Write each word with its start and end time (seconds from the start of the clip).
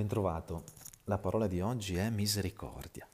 Bentrovato. 0.00 0.64
La 1.04 1.18
parola 1.18 1.46
di 1.46 1.60
oggi 1.60 1.94
è 1.94 2.08
misericordia. 2.08 3.06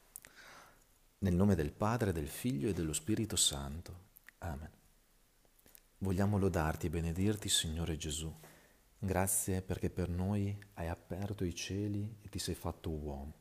Nel 1.18 1.34
nome 1.34 1.56
del 1.56 1.72
Padre, 1.72 2.12
del 2.12 2.28
Figlio 2.28 2.68
e 2.68 2.74
dello 2.74 2.92
Spirito 2.92 3.34
Santo. 3.34 4.02
Amen. 4.38 4.70
Vogliamo 5.98 6.38
lodarti 6.38 6.86
e 6.86 6.90
benedirti, 6.90 7.48
Signore 7.48 7.96
Gesù. 7.96 8.32
Grazie 8.96 9.62
perché 9.62 9.90
per 9.90 10.08
noi 10.08 10.56
hai 10.74 10.86
aperto 10.86 11.42
i 11.42 11.56
cieli 11.56 12.18
e 12.22 12.28
ti 12.28 12.38
sei 12.38 12.54
fatto 12.54 12.90
uomo. 12.90 13.34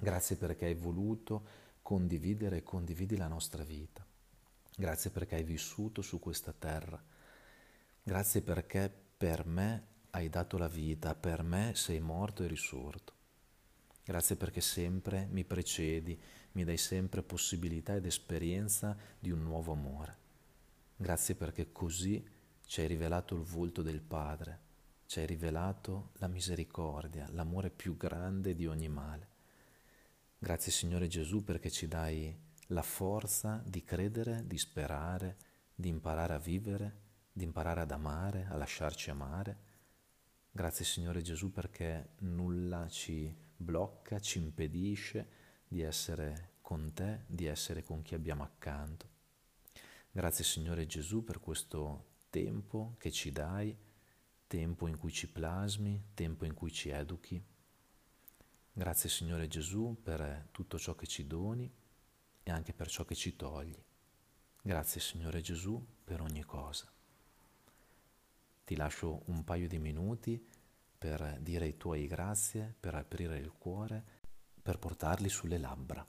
Grazie 0.00 0.36
perché 0.36 0.66
hai 0.66 0.74
voluto 0.74 1.46
condividere 1.82 2.58
e 2.58 2.62
condividi 2.62 3.16
la 3.16 3.26
nostra 3.26 3.64
vita. 3.64 4.06
Grazie 4.76 5.10
perché 5.10 5.34
hai 5.34 5.42
vissuto 5.42 6.00
su 6.00 6.20
questa 6.20 6.54
terra. 6.56 7.02
Grazie 8.04 8.40
perché 8.40 8.88
per 9.16 9.44
me 9.46 9.96
hai 10.10 10.28
dato 10.28 10.58
la 10.58 10.68
vita, 10.68 11.14
per 11.14 11.42
me 11.42 11.72
sei 11.74 12.00
morto 12.00 12.42
e 12.42 12.46
risorto. 12.46 13.12
Grazie 14.04 14.36
perché 14.36 14.60
sempre 14.60 15.26
mi 15.30 15.44
precedi, 15.44 16.18
mi 16.52 16.64
dai 16.64 16.78
sempre 16.78 17.22
possibilità 17.22 17.94
ed 17.94 18.06
esperienza 18.06 18.96
di 19.18 19.30
un 19.30 19.42
nuovo 19.42 19.72
amore. 19.72 20.16
Grazie 20.96 21.34
perché 21.34 21.72
così 21.72 22.26
ci 22.64 22.80
hai 22.80 22.86
rivelato 22.86 23.34
il 23.34 23.42
volto 23.42 23.82
del 23.82 24.00
Padre, 24.00 24.60
ci 25.06 25.20
hai 25.20 25.26
rivelato 25.26 26.10
la 26.14 26.26
misericordia, 26.26 27.28
l'amore 27.32 27.70
più 27.70 27.96
grande 27.96 28.54
di 28.54 28.66
ogni 28.66 28.88
male. 28.88 29.28
Grazie 30.38 30.72
Signore 30.72 31.06
Gesù 31.06 31.44
perché 31.44 31.70
ci 31.70 31.86
dai 31.86 32.34
la 32.68 32.82
forza 32.82 33.62
di 33.66 33.84
credere, 33.84 34.46
di 34.46 34.56
sperare, 34.56 35.36
di 35.74 35.88
imparare 35.88 36.32
a 36.32 36.38
vivere, 36.38 37.00
di 37.30 37.44
imparare 37.44 37.82
ad 37.82 37.90
amare, 37.90 38.46
a 38.48 38.56
lasciarci 38.56 39.10
amare 39.10 39.67
Grazie 40.58 40.84
Signore 40.84 41.22
Gesù 41.22 41.52
perché 41.52 42.14
nulla 42.22 42.88
ci 42.88 43.32
blocca, 43.54 44.18
ci 44.18 44.38
impedisce 44.38 45.28
di 45.68 45.82
essere 45.82 46.54
con 46.62 46.92
te, 46.92 47.22
di 47.28 47.46
essere 47.46 47.84
con 47.84 48.02
chi 48.02 48.16
abbiamo 48.16 48.42
accanto. 48.42 49.08
Grazie 50.10 50.42
Signore 50.42 50.84
Gesù 50.84 51.22
per 51.22 51.38
questo 51.38 52.16
tempo 52.28 52.96
che 52.98 53.12
ci 53.12 53.30
dai, 53.30 53.72
tempo 54.48 54.88
in 54.88 54.98
cui 54.98 55.12
ci 55.12 55.30
plasmi, 55.30 56.08
tempo 56.14 56.44
in 56.44 56.54
cui 56.54 56.72
ci 56.72 56.88
educhi. 56.88 57.40
Grazie 58.72 59.08
Signore 59.08 59.46
Gesù 59.46 59.96
per 60.02 60.48
tutto 60.50 60.76
ciò 60.76 60.96
che 60.96 61.06
ci 61.06 61.28
doni 61.28 61.72
e 62.42 62.50
anche 62.50 62.72
per 62.72 62.88
ciò 62.88 63.04
che 63.04 63.14
ci 63.14 63.36
togli. 63.36 63.80
Grazie 64.60 65.00
Signore 65.00 65.40
Gesù 65.40 65.80
per 66.02 66.20
ogni 66.20 66.42
cosa. 66.42 66.92
Ti 68.68 68.76
lascio 68.76 69.22
un 69.28 69.44
paio 69.44 69.66
di 69.66 69.78
minuti 69.78 70.46
per 70.98 71.38
dire 71.40 71.66
i 71.68 71.78
tuoi 71.78 72.06
grazie, 72.06 72.74
per 72.78 72.94
aprire 72.94 73.38
il 73.38 73.50
cuore, 73.56 74.04
per 74.60 74.78
portarli 74.78 75.30
sulle 75.30 75.56
labbra. 75.56 76.06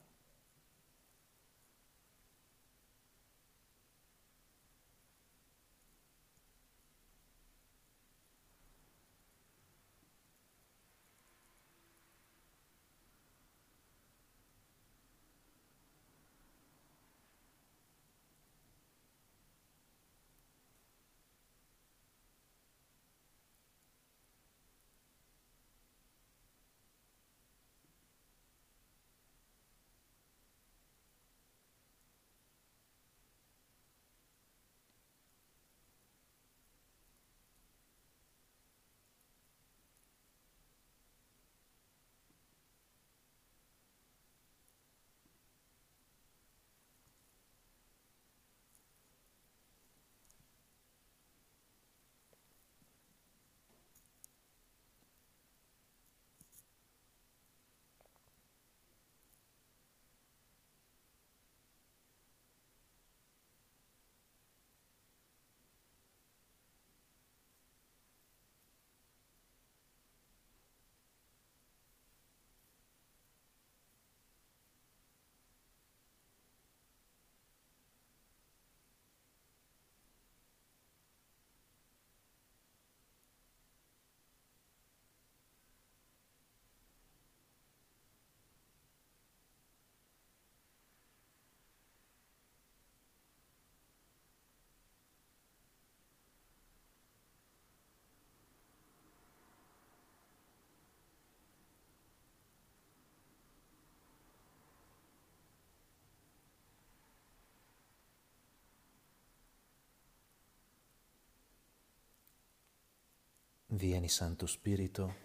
Vieni 113.80 114.10
Santo 114.10 114.46
Spirito, 114.46 115.16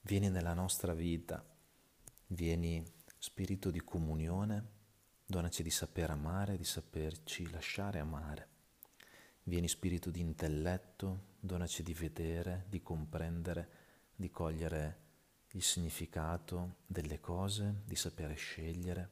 vieni 0.00 0.28
nella 0.28 0.54
nostra 0.54 0.92
vita, 0.92 1.40
vieni 2.26 2.84
Spirito 3.16 3.70
di 3.70 3.78
comunione, 3.78 4.70
donaci 5.24 5.62
di 5.62 5.70
saper 5.70 6.10
amare, 6.10 6.56
di 6.56 6.64
saperci 6.64 7.48
lasciare 7.48 8.00
amare. 8.00 8.48
Vieni 9.44 9.68
Spirito 9.68 10.10
di 10.10 10.18
intelletto, 10.18 11.36
donaci 11.38 11.84
di 11.84 11.94
vedere, 11.94 12.64
di 12.68 12.82
comprendere, 12.82 13.70
di 14.16 14.32
cogliere 14.32 14.98
il 15.52 15.62
significato 15.62 16.78
delle 16.84 17.20
cose, 17.20 17.82
di 17.84 17.94
sapere 17.94 18.34
scegliere. 18.34 19.10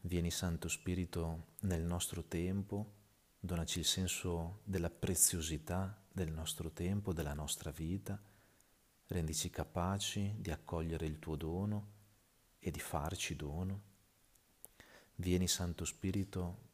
Vieni 0.00 0.30
Santo 0.30 0.68
Spirito 0.68 1.54
nel 1.60 1.80
nostro 1.80 2.22
tempo, 2.22 2.92
donaci 3.40 3.78
il 3.78 3.86
senso 3.86 4.60
della 4.64 4.90
preziosità 4.90 6.04
del 6.16 6.32
nostro 6.32 6.70
tempo, 6.70 7.12
della 7.12 7.34
nostra 7.34 7.70
vita, 7.70 8.18
rendici 9.08 9.50
capaci 9.50 10.34
di 10.38 10.50
accogliere 10.50 11.04
il 11.04 11.18
tuo 11.18 11.36
dono 11.36 11.88
e 12.58 12.70
di 12.70 12.80
farci 12.80 13.36
dono. 13.36 13.82
Vieni 15.16 15.46
Santo 15.46 15.84
Spirito, 15.84 16.64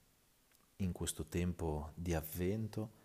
in 0.77 0.93
questo 0.93 1.27
tempo 1.27 1.91
di 1.97 2.15
avvento. 2.15 3.01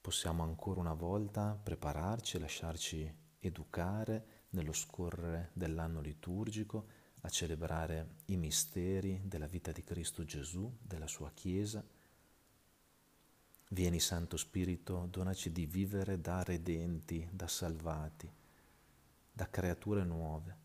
Possiamo 0.00 0.44
ancora 0.44 0.78
una 0.78 0.94
volta 0.94 1.58
prepararci 1.60 2.36
e 2.36 2.40
lasciarci 2.40 3.14
educare 3.40 4.26
nello 4.50 4.72
scorrere 4.72 5.50
dell'anno 5.52 6.00
liturgico 6.00 6.86
a 7.22 7.28
celebrare 7.28 8.18
i 8.26 8.36
misteri 8.36 9.20
della 9.24 9.48
vita 9.48 9.72
di 9.72 9.82
Cristo 9.82 10.22
Gesù, 10.22 10.72
della 10.80 11.08
sua 11.08 11.32
Chiesa, 11.32 11.84
Vieni 13.72 14.00
Santo 14.00 14.36
Spirito, 14.36 15.06
donaci 15.10 15.50
di 15.50 15.64
vivere 15.64 16.20
da 16.20 16.42
redenti, 16.42 17.26
da 17.32 17.48
salvati, 17.48 18.30
da 19.32 19.48
creature 19.48 20.04
nuove. 20.04 20.56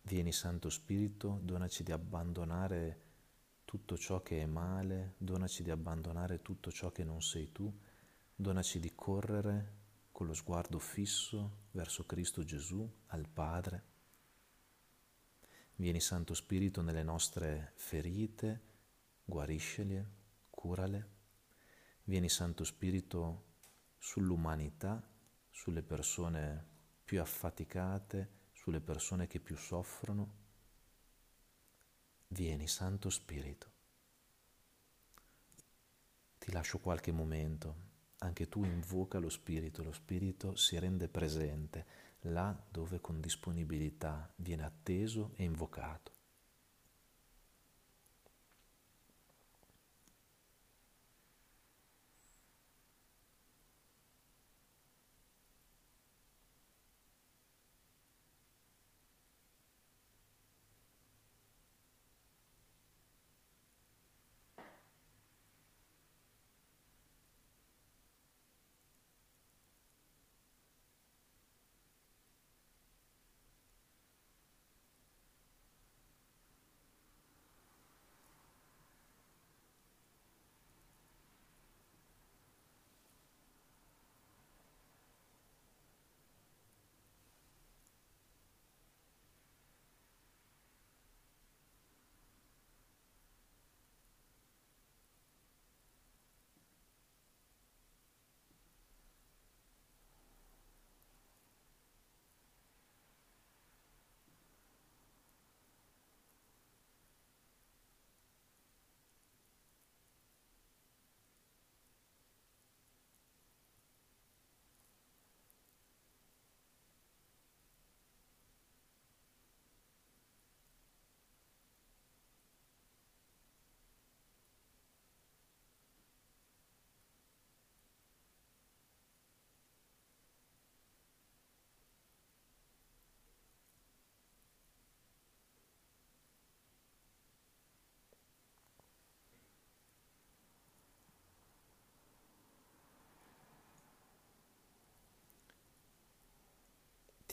Vieni 0.00 0.32
Santo 0.32 0.70
Spirito, 0.70 1.38
donaci 1.42 1.82
di 1.82 1.92
abbandonare 1.92 3.00
tutto 3.66 3.98
ciò 3.98 4.22
che 4.22 4.40
è 4.40 4.46
male, 4.46 5.16
donaci 5.18 5.62
di 5.62 5.70
abbandonare 5.70 6.40
tutto 6.40 6.72
ciò 6.72 6.90
che 6.90 7.04
non 7.04 7.20
sei 7.20 7.52
tu, 7.52 7.70
donaci 8.34 8.80
di 8.80 8.92
correre 8.94 9.72
con 10.10 10.26
lo 10.26 10.32
sguardo 10.32 10.78
fisso 10.78 11.66
verso 11.72 12.06
Cristo 12.06 12.42
Gesù, 12.42 12.90
al 13.08 13.28
Padre. 13.28 13.84
Vieni 15.74 16.00
Santo 16.00 16.32
Spirito 16.32 16.80
nelle 16.80 17.02
nostre 17.02 17.72
ferite, 17.74 18.62
guariscele, 19.26 20.10
curale. 20.48 21.16
Vieni 22.08 22.30
Santo 22.30 22.64
Spirito 22.64 23.56
sull'umanità, 23.98 25.06
sulle 25.50 25.82
persone 25.82 26.64
più 27.04 27.20
affaticate, 27.20 28.46
sulle 28.50 28.80
persone 28.80 29.26
che 29.26 29.40
più 29.40 29.58
soffrono. 29.58 30.32
Vieni, 32.28 32.66
Santo 32.66 33.10
Spirito. 33.10 33.72
Ti 36.38 36.50
lascio 36.50 36.78
qualche 36.78 37.12
momento, 37.12 37.76
anche 38.20 38.48
tu 38.48 38.64
invoca 38.64 39.18
lo 39.18 39.28
Spirito, 39.28 39.82
lo 39.82 39.92
Spirito 39.92 40.56
si 40.56 40.78
rende 40.78 41.08
presente 41.08 41.86
là 42.20 42.58
dove 42.70 43.02
con 43.02 43.20
disponibilità 43.20 44.32
viene 44.36 44.64
atteso 44.64 45.32
e 45.36 45.44
invocato. 45.44 46.17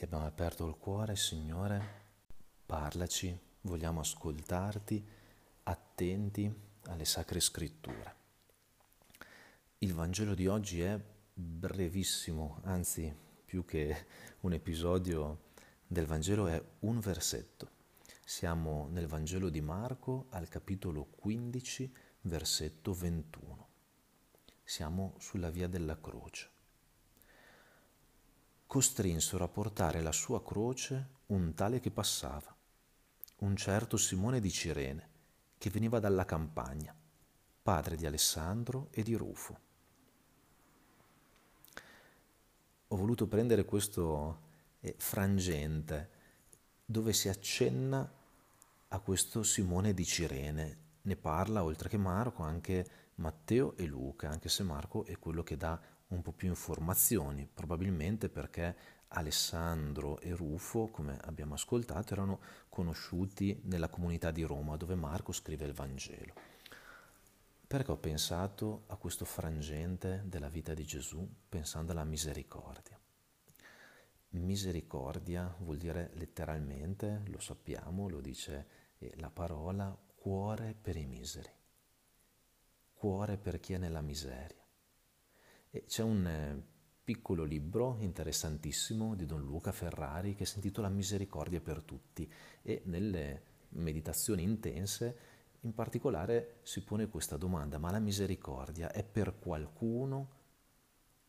Abbiamo 0.06 0.28
aperto 0.28 0.68
il 0.68 0.78
cuore, 0.78 1.16
Signore, 1.16 2.04
parlaci, 2.64 3.36
vogliamo 3.62 4.02
ascoltarti, 4.02 5.04
attenti 5.64 6.54
alle 6.84 7.06
sacre 7.06 7.40
scritture. 7.40 8.16
Il 9.80 9.96
Vangelo 9.96 10.36
di 10.36 10.46
oggi 10.46 10.82
è 10.82 11.02
brevissimo, 11.34 12.60
anzi 12.66 13.12
più 13.46 13.66
che 13.66 14.06
un 14.42 14.54
episodio 14.54 15.46
del 15.88 16.06
Vangelo 16.06 16.46
è 16.46 16.64
un 16.82 17.00
versetto. 17.00 17.72
Siamo 18.24 18.88
nel 18.92 19.08
Vangelo 19.08 19.50
di 19.50 19.62
Marco 19.62 20.28
al 20.30 20.48
capitolo 20.50 21.06
15, 21.06 21.92
versetto 22.22 22.94
21. 22.94 23.68
Siamo 24.64 25.16
sulla 25.18 25.50
via 25.50 25.68
della 25.68 26.00
croce 26.00 26.54
costrinsero 28.76 29.42
a 29.46 29.48
portare 29.48 30.02
la 30.02 30.12
sua 30.12 30.44
croce 30.44 31.12
un 31.28 31.54
tale 31.54 31.80
che 31.80 31.92
passava, 31.92 32.54
un 33.38 33.56
certo 33.56 33.96
Simone 33.96 34.42
di 34.42 34.52
Cirene, 34.52 35.10
che 35.58 35.70
veniva 35.70 36.02
dalla 36.02 36.26
campagna, 36.26 36.94
padre 37.64 37.96
di 37.96 38.06
Alessandro 38.06 38.90
e 38.92 39.02
di 39.02 39.14
Rufo. 39.14 39.60
Ho 42.90 42.96
voluto 42.98 43.28
prendere 43.28 43.64
questo 43.64 44.40
eh, 44.82 44.94
frangente 44.98 46.10
dove 46.84 47.14
si 47.14 47.30
accenna 47.30 48.14
a 48.90 49.00
questo 49.00 49.44
Simone 49.44 49.94
di 49.94 50.04
Cirene. 50.04 50.78
Ne 51.04 51.16
parla, 51.16 51.64
oltre 51.64 51.88
che 51.88 51.98
Marco, 51.98 52.44
anche 52.44 52.86
Matteo 53.16 53.78
e 53.78 53.86
Luca, 53.86 54.28
anche 54.30 54.50
se 54.50 54.64
Marco 54.64 55.06
è 55.06 55.18
quello 55.18 55.44
che 55.44 55.56
dà 55.56 55.80
un 56.08 56.22
po' 56.22 56.32
più 56.32 56.48
informazioni, 56.50 57.48
probabilmente 57.52 58.30
perché 58.30 58.76
Alessandro 59.10 60.20
e 60.20 60.36
Rufo, 60.36 60.88
come 60.88 61.18
abbiamo 61.24 61.54
ascoltato, 61.54 62.14
erano 62.14 62.40
conosciuti 62.70 63.60
nella 63.64 63.90
comunità 63.90 64.32
di 64.32 64.44
Roma 64.44 64.78
dove 64.78 64.96
Marco 64.96 65.32
scrive 65.32 65.66
il 65.66 65.74
Vangelo. 65.74 66.34
Perché 67.68 67.92
ho 67.92 67.98
pensato 67.98 68.84
a 68.88 68.96
questo 68.96 69.26
frangente 69.26 70.24
della 70.26 70.50
vita 70.50 70.74
di 70.74 70.86
Gesù 70.86 71.28
pensando 71.50 71.92
alla 71.92 72.04
misericordia? 72.04 73.00
Misericordia 74.30 75.56
vuol 75.60 75.78
dire 75.78 76.12
letteralmente, 76.16 77.24
lo 77.28 77.40
sappiamo, 77.40 78.10
lo 78.10 78.20
dice 78.20 78.68
eh, 78.98 79.14
la 79.18 79.30
parola, 79.30 79.98
cuore 80.16 80.76
per 80.80 80.98
i 80.98 81.06
miseri, 81.06 81.50
cuore 82.94 83.38
per 83.38 83.60
chi 83.60 83.74
è 83.74 83.78
nella 83.78 84.02
miseria. 84.02 84.65
C'è 85.84 86.04
un 86.04 86.26
eh, 86.26 86.64
piccolo 87.04 87.44
libro 87.44 87.98
interessantissimo 88.00 89.16
di 89.16 89.26
Don 89.26 89.44
Luca 89.44 89.72
Ferrari 89.72 90.34
che 90.34 90.46
si 90.46 90.56
intitola 90.56 90.90
Misericordia 90.90 91.60
per 91.60 91.82
tutti 91.82 92.32
e 92.62 92.82
nelle 92.86 93.54
meditazioni 93.70 94.44
intense 94.44 95.34
in 95.62 95.74
particolare 95.74 96.60
si 96.62 96.84
pone 96.84 97.10
questa 97.10 97.38
domanda, 97.38 97.80
ma 97.80 97.92
la 97.92 98.00
misericordia 98.00 98.92
è 98.92 99.04
per 99.04 99.40
qualcuno 99.40 100.30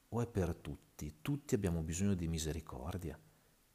o 0.08 0.20
è 0.20 0.26
per 0.26 0.54
tutti? 0.54 1.18
Tutti 1.22 1.54
abbiamo 1.54 1.80
bisogno 1.80 2.14
di 2.14 2.28
misericordia 2.28 3.18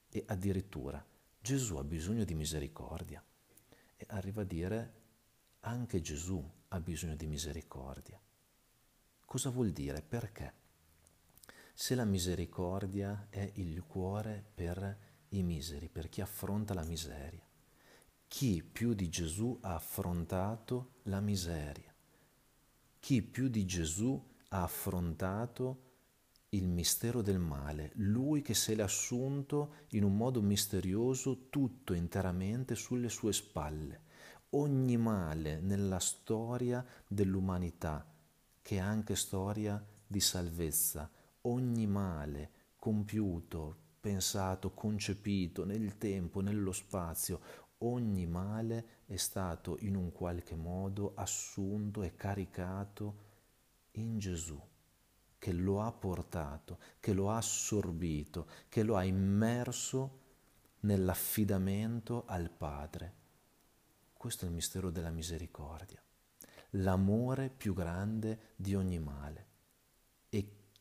e 0.09 0.23
addirittura 0.27 1.03
Gesù 1.39 1.77
ha 1.77 1.83
bisogno 1.83 2.23
di 2.23 2.35
misericordia 2.35 3.23
e 3.97 4.05
arriva 4.09 4.41
a 4.41 4.45
dire 4.45 4.93
anche 5.61 5.99
Gesù 6.01 6.43
ha 6.67 6.79
bisogno 6.79 7.15
di 7.15 7.25
misericordia. 7.25 8.21
Cosa 9.25 9.49
vuol 9.49 9.71
dire? 9.71 10.03
Perché? 10.03 10.60
Se 11.81 11.95
la 11.95 12.05
misericordia 12.05 13.25
è 13.31 13.53
il 13.55 13.83
cuore 13.87 14.45
per 14.53 14.97
i 15.29 15.41
miseri, 15.41 15.89
per 15.89 16.09
chi 16.09 16.21
affronta 16.21 16.75
la 16.75 16.83
miseria. 16.83 17.43
Chi 18.27 18.61
più 18.61 18.93
di 18.93 19.09
Gesù 19.09 19.57
ha 19.61 19.73
affrontato 19.73 20.97
la 21.05 21.19
miseria? 21.21 21.91
Chi 22.99 23.23
più 23.23 23.47
di 23.47 23.65
Gesù 23.65 24.23
ha 24.49 24.61
affrontato 24.61 25.93
il 26.49 26.67
mistero 26.67 27.23
del 27.23 27.39
male? 27.39 27.93
Lui 27.95 28.43
che 28.43 28.53
se 28.53 28.75
l'è 28.75 28.83
assunto 28.83 29.73
in 29.93 30.03
un 30.03 30.15
modo 30.15 30.39
misterioso 30.39 31.47
tutto 31.49 31.95
interamente 31.95 32.75
sulle 32.75 33.09
sue 33.09 33.33
spalle. 33.33 34.01
Ogni 34.51 34.97
male 34.97 35.59
nella 35.59 35.99
storia 35.99 36.85
dell'umanità, 37.07 38.07
che 38.61 38.75
è 38.75 38.79
anche 38.79 39.15
storia 39.15 39.83
di 40.05 40.19
salvezza, 40.19 41.09
ogni 41.41 41.87
male 41.87 42.51
compiuto, 42.75 43.77
pensato, 43.99 44.71
concepito 44.71 45.65
nel 45.65 45.97
tempo, 45.97 46.41
nello 46.41 46.71
spazio, 46.71 47.39
ogni 47.79 48.25
male 48.25 49.03
è 49.05 49.15
stato 49.15 49.77
in 49.81 49.95
un 49.95 50.11
qualche 50.11 50.55
modo 50.55 51.13
assunto 51.15 52.03
e 52.03 52.15
caricato 52.15 53.29
in 53.91 54.17
Gesù, 54.19 54.59
che 55.37 55.51
lo 55.51 55.81
ha 55.81 55.91
portato, 55.91 56.79
che 56.99 57.13
lo 57.13 57.29
ha 57.29 57.37
assorbito, 57.37 58.47
che 58.69 58.83
lo 58.83 58.95
ha 58.95 59.03
immerso 59.03 60.19
nell'affidamento 60.81 62.23
al 62.25 62.49
Padre. 62.49 63.19
Questo 64.13 64.45
è 64.45 64.47
il 64.47 64.53
mistero 64.53 64.91
della 64.91 65.09
misericordia, 65.09 66.01
l'amore 66.71 67.49
più 67.49 67.73
grande 67.73 68.53
di 68.55 68.75
ogni 68.75 68.99
male. 68.99 69.50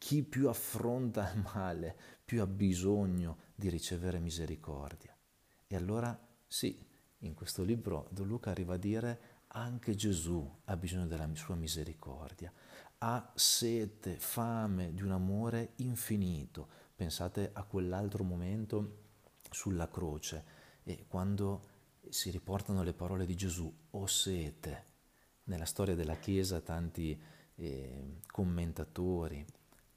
Chi 0.01 0.23
più 0.23 0.49
affronta 0.49 1.31
il 1.31 1.43
male, 1.53 1.95
più 2.25 2.41
ha 2.41 2.47
bisogno 2.47 3.37
di 3.55 3.69
ricevere 3.69 4.19
misericordia. 4.19 5.15
E 5.67 5.77
allora 5.77 6.19
sì, 6.47 6.83
in 7.19 7.35
questo 7.35 7.63
libro 7.63 8.09
Don 8.11 8.27
Luca 8.27 8.49
arriva 8.49 8.75
a 8.75 8.79
dire 8.79 9.21
anche 9.49 9.95
Gesù 9.95 10.51
ha 10.65 10.77
bisogno 10.79 11.07
della 11.07 11.29
sua 11.35 11.55
misericordia, 11.55 12.51
ha 12.99 13.31
sete, 13.35 14.17
fame 14.19 14.95
di 14.95 15.03
un 15.03 15.11
amore 15.11 15.73
infinito. 15.77 16.69
Pensate 16.97 17.51
a 17.53 17.63
quell'altro 17.65 18.25
momento 18.25 19.03
sulla 19.51 19.91
croce 19.91 20.45
e 20.83 21.05
quando 21.09 21.69
si 22.09 22.31
riportano 22.31 22.83
le 22.83 22.95
parole 22.95 23.27
di 23.27 23.37
Gesù, 23.37 23.71
o 23.91 24.07
sete. 24.07 24.87
Nella 25.45 25.67
storia 25.67 25.95
della 25.95 26.17
Chiesa 26.17 26.63
tanti 26.63 27.21
eh, 27.57 28.17
commentatori, 28.27 29.45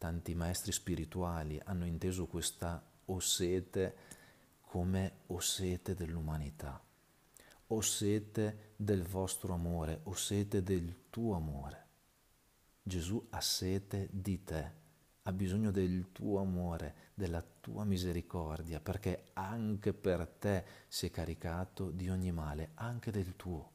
tanti 0.03 0.35
maestri 0.35 0.73
spirituali 0.73 1.57
hanno 1.63 1.85
inteso 1.85 2.25
questa 2.27 2.85
o 3.05 3.19
sete 3.21 3.95
come 4.59 5.19
o 5.27 5.39
sete 5.39 5.95
dell'umanità 5.95 6.83
ho 7.67 7.81
sete 7.81 8.73
del 8.75 9.01
vostro 9.03 9.53
amore, 9.53 10.01
ho 10.03 10.13
sete 10.13 10.61
del 10.61 11.09
tuo 11.09 11.35
amore. 11.35 11.85
Gesù 12.83 13.25
ha 13.31 13.41
sete 13.41 14.09
di 14.11 14.43
te, 14.43 14.71
ha 15.23 15.31
bisogno 15.31 15.71
del 15.71 16.11
tuo 16.11 16.39
amore, 16.39 17.11
della 17.15 17.41
tua 17.41 17.83
misericordia, 17.83 18.79
perché 18.79 19.29
anche 19.33 19.93
per 19.93 20.27
te 20.27 20.65
si 20.87 21.07
è 21.07 21.11
caricato 21.11 21.89
di 21.89 22.09
ogni 22.09 22.31
male, 22.31 22.71
anche 22.75 23.09
del 23.09 23.35
tuo. 23.35 23.71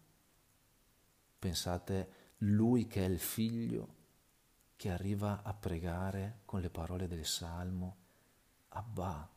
Pensate, 1.38 2.26
lui 2.38 2.86
che 2.86 3.04
è 3.04 3.08
il 3.08 3.18
figlio 3.18 3.96
che 4.78 4.90
arriva 4.90 5.42
a 5.42 5.52
pregare 5.52 6.38
con 6.46 6.62
le 6.62 6.70
parole 6.70 7.06
del 7.06 7.26
Salmo, 7.26 7.96
Abba, 8.68 9.28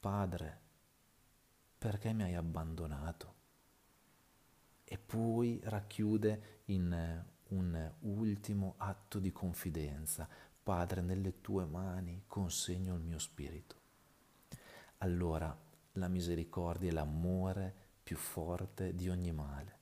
Padre, 0.00 0.60
perché 1.76 2.14
mi 2.14 2.22
hai 2.22 2.34
abbandonato? 2.34 3.40
e 4.92 4.98
poi 4.98 5.58
racchiude 5.64 6.60
in 6.66 6.92
eh, 6.92 7.24
un 7.54 7.92
ultimo 8.00 8.74
atto 8.76 9.18
di 9.20 9.32
confidenza. 9.32 10.28
Padre, 10.62 11.00
nelle 11.00 11.40
tue 11.40 11.64
mani 11.64 12.24
consegno 12.26 12.94
il 12.96 13.00
mio 13.00 13.18
spirito. 13.18 13.76
Allora 14.98 15.58
la 15.92 16.08
misericordia 16.08 16.90
è 16.90 16.92
l'amore 16.92 17.74
più 18.02 18.18
forte 18.18 18.94
di 18.94 19.08
ogni 19.08 19.32
male 19.32 19.78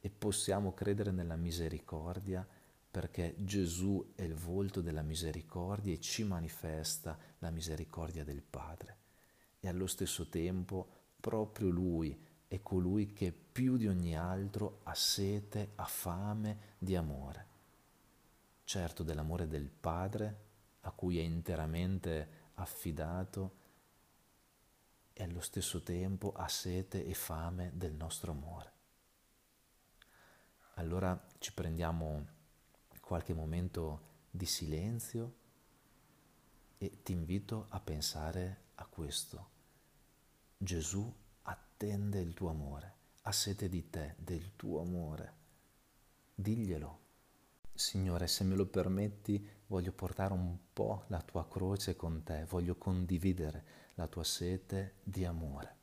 e 0.00 0.08
possiamo 0.08 0.72
credere 0.72 1.10
nella 1.10 1.36
misericordia 1.36 2.46
perché 2.92 3.34
Gesù 3.38 4.12
è 4.14 4.20
il 4.20 4.34
volto 4.34 4.82
della 4.82 5.00
misericordia 5.00 5.94
e 5.94 5.98
ci 5.98 6.24
manifesta 6.24 7.18
la 7.38 7.48
misericordia 7.48 8.22
del 8.22 8.42
Padre. 8.42 8.98
E 9.60 9.66
allo 9.66 9.86
stesso 9.86 10.28
tempo 10.28 11.14
proprio 11.18 11.70
Lui 11.70 12.22
è 12.46 12.60
colui 12.60 13.14
che 13.14 13.32
più 13.32 13.78
di 13.78 13.88
ogni 13.88 14.14
altro 14.14 14.80
ha 14.82 14.94
sete, 14.94 15.72
ha 15.76 15.86
fame 15.86 16.74
di 16.76 16.94
amore. 16.94 17.46
Certo 18.62 19.02
dell'amore 19.02 19.48
del 19.48 19.70
Padre, 19.70 20.40
a 20.82 20.90
cui 20.90 21.18
è 21.18 21.22
interamente 21.22 22.50
affidato, 22.56 23.56
e 25.14 25.22
allo 25.22 25.40
stesso 25.40 25.82
tempo 25.82 26.34
ha 26.34 26.46
sete 26.46 27.06
e 27.06 27.14
fame 27.14 27.70
del 27.72 27.94
nostro 27.94 28.32
amore. 28.32 28.72
Allora 30.74 31.18
ci 31.38 31.54
prendiamo 31.54 32.40
qualche 33.12 33.34
momento 33.34 34.00
di 34.30 34.46
silenzio 34.46 35.34
e 36.78 37.02
ti 37.02 37.12
invito 37.12 37.66
a 37.68 37.78
pensare 37.78 38.68
a 38.76 38.86
questo. 38.86 39.50
Gesù 40.56 41.14
attende 41.42 42.20
il 42.20 42.32
tuo 42.32 42.48
amore, 42.48 42.94
ha 43.24 43.32
sete 43.32 43.68
di 43.68 43.90
te, 43.90 44.14
del 44.16 44.56
tuo 44.56 44.80
amore. 44.80 45.32
Diglielo. 46.34 47.00
Signore, 47.74 48.26
se 48.28 48.44
me 48.44 48.54
lo 48.54 48.64
permetti, 48.64 49.46
voglio 49.66 49.92
portare 49.92 50.32
un 50.32 50.56
po' 50.72 51.04
la 51.08 51.20
tua 51.20 51.46
croce 51.46 51.94
con 51.94 52.22
te, 52.22 52.46
voglio 52.46 52.76
condividere 52.76 53.64
la 53.96 54.06
tua 54.06 54.24
sete 54.24 54.94
di 55.02 55.26
amore. 55.26 55.80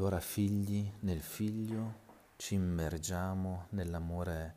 Allora 0.00 0.20
figli 0.20 0.90
nel 1.00 1.20
figlio 1.20 2.06
ci 2.36 2.54
immergiamo 2.54 3.66
nell'amore 3.72 4.56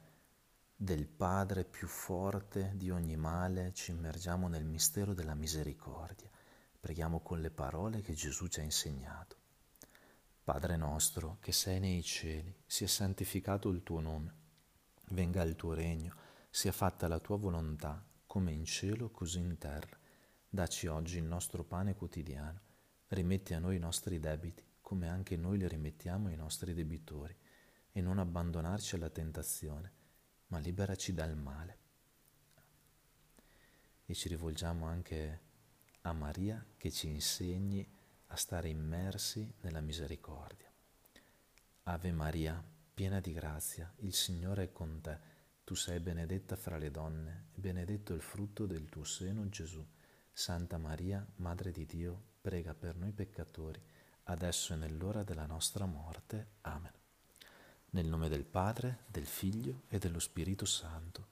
del 0.74 1.06
Padre 1.06 1.66
più 1.66 1.86
forte 1.86 2.72
di 2.76 2.90
ogni 2.90 3.18
male, 3.18 3.74
ci 3.74 3.92
immergiamo 3.92 4.48
nel 4.48 4.64
mistero 4.64 5.14
della 5.14 5.34
misericordia. 5.36 6.30
Preghiamo 6.80 7.20
con 7.20 7.42
le 7.42 7.52
parole 7.52 8.00
che 8.00 8.14
Gesù 8.14 8.48
ci 8.48 8.62
ha 8.62 8.64
insegnato. 8.64 9.36
Padre 10.46 10.78
nostro 10.78 11.40
che 11.42 11.52
sei 11.52 11.82
nei 11.82 12.02
cieli, 12.04 12.56
sia 12.66 12.88
santificato 12.88 13.68
il 13.68 13.84
tuo 13.84 14.00
nome, 14.00 14.34
venga 15.10 15.42
il 15.42 15.58
tuo 15.58 15.74
regno, 15.74 16.16
sia 16.50 16.72
fatta 16.72 17.10
la 17.10 17.20
tua 17.20 17.36
volontà, 17.36 18.02
come 18.26 18.54
in 18.54 18.64
cielo 18.64 19.10
così 19.10 19.40
in 19.40 19.58
terra. 19.58 19.98
Daci 20.48 20.88
oggi 20.88 21.18
il 21.18 21.26
nostro 21.26 21.66
pane 21.66 21.96
quotidiano, 21.96 22.62
rimetti 23.08 23.54
a 23.54 23.60
noi 23.60 23.76
i 23.76 23.80
nostri 23.80 24.22
debiti 24.22 24.72
come 24.94 25.10
anche 25.10 25.36
noi 25.38 25.58
li 25.58 25.68
rimettiamo 25.68 26.28
ai 26.28 26.36
nostri 26.36 26.72
debitori, 26.76 27.36
e 27.94 28.00
non 28.00 28.20
abbandonarci 28.20 28.94
alla 28.94 29.10
tentazione, 29.10 29.92
ma 30.50 30.60
liberaci 30.60 31.16
dal 31.16 31.36
male. 31.36 31.78
E 34.06 34.14
ci 34.14 34.28
rivolgiamo 34.28 34.86
anche 34.86 35.42
a 36.02 36.14
Maria 36.14 36.64
che 36.78 36.92
ci 36.92 37.08
insegni 37.08 37.84
a 38.28 38.36
stare 38.36 38.70
immersi 38.70 39.52
nella 39.62 39.82
misericordia. 39.82 40.72
Ave 41.86 42.12
Maria, 42.12 42.64
piena 42.94 43.20
di 43.20 43.34
grazia, 43.34 43.92
il 44.02 44.14
Signore 44.14 44.66
è 44.66 44.72
con 44.72 45.02
te. 45.02 45.18
Tu 45.64 45.74
sei 45.74 46.02
benedetta 46.02 46.56
fra 46.56 46.78
le 46.78 46.92
donne, 46.92 47.48
e 47.54 47.60
benedetto 47.60 48.14
il 48.14 48.22
frutto 48.22 48.68
del 48.68 48.90
tuo 48.90 49.06
seno, 49.06 49.50
Gesù. 49.50 49.84
Santa 50.32 50.78
Maria, 50.78 51.26
Madre 51.38 51.72
di 51.72 51.88
Dio, 51.88 52.26
prega 52.42 52.76
per 52.76 52.96
noi 52.96 53.12
peccatori, 53.12 53.82
adesso 54.26 54.74
e 54.74 54.76
nell'ora 54.76 55.24
della 55.24 55.46
nostra 55.46 55.86
morte. 55.86 56.48
Amen. 56.62 56.92
Nel 57.92 58.08
nome 58.08 58.30
del 58.30 58.46
Padre, 58.46 59.04
del 59.08 59.26
Figlio 59.26 59.84
e 59.88 60.00
dello 60.00 60.20
Spirito 60.20 60.66
Santo. 60.66 61.28